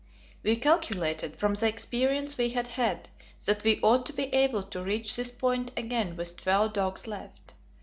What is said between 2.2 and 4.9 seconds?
we had had, that we ought to be able to